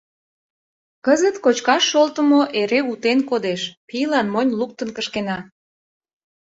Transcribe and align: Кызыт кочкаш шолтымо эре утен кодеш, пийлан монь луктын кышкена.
Кызыт 1.05 1.35
кочкаш 1.43 1.83
шолтымо 1.91 2.41
эре 2.59 2.79
утен 2.91 3.19
кодеш, 3.29 3.61
пийлан 3.87 4.27
монь 4.33 4.53
луктын 4.59 4.89
кышкена. 4.97 5.37